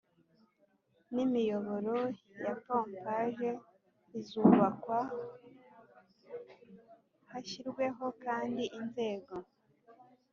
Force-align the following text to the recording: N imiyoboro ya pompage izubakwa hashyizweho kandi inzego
N 1.13 1.15
imiyoboro 1.25 1.95
ya 2.43 2.53
pompage 2.63 3.49
izubakwa 4.19 4.97
hashyizweho 7.31 8.05
kandi 8.23 8.63
inzego 8.79 9.35